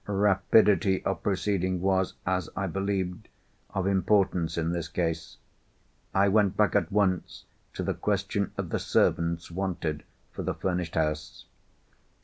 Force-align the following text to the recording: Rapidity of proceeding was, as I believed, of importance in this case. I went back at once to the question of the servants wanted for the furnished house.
Rapidity 0.07 1.05
of 1.05 1.21
proceeding 1.21 1.79
was, 1.79 2.15
as 2.25 2.49
I 2.55 2.65
believed, 2.65 3.27
of 3.69 3.85
importance 3.85 4.57
in 4.57 4.71
this 4.71 4.87
case. 4.87 5.37
I 6.11 6.27
went 6.27 6.57
back 6.57 6.75
at 6.75 6.91
once 6.91 7.45
to 7.75 7.83
the 7.83 7.93
question 7.93 8.51
of 8.57 8.69
the 8.69 8.79
servants 8.79 9.51
wanted 9.51 10.03
for 10.31 10.41
the 10.41 10.55
furnished 10.55 10.95
house. 10.95 11.45